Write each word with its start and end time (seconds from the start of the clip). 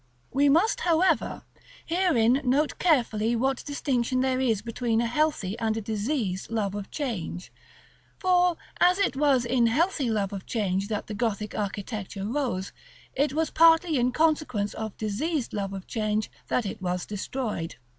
§XXXII. 0.03 0.29
We 0.35 0.49
must, 0.49 0.79
however, 0.79 1.43
herein 1.85 2.41
note 2.43 2.79
carefully 2.79 3.35
what 3.35 3.63
distinction 3.63 4.21
there 4.21 4.39
is 4.39 4.63
between 4.63 4.99
a 4.99 5.05
healthy 5.05 5.55
and 5.59 5.77
a 5.77 5.81
diseased 5.81 6.49
love 6.49 6.73
of 6.73 6.89
change; 6.89 7.51
for 8.17 8.57
as 8.79 8.97
it 8.97 9.15
was 9.15 9.45
in 9.45 9.67
healthy 9.67 10.09
love 10.09 10.33
of 10.33 10.47
change 10.47 10.87
that 10.87 11.05
the 11.05 11.13
Gothic 11.13 11.53
architecture 11.55 12.25
rose, 12.25 12.73
it 13.13 13.33
was 13.33 13.51
partly 13.51 13.97
in 13.99 14.11
consequence 14.11 14.73
of 14.73 14.97
diseased 14.97 15.53
love 15.53 15.71
of 15.71 15.85
change 15.85 16.31
that 16.47 16.65
it 16.65 16.81
was 16.81 17.05
destroyed. 17.05 17.75